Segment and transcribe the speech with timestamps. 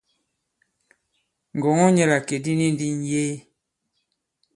[1.55, 3.35] Ngɔ̀ŋɔ nyɛ la ìkè di ni ndi ŋ̀yee.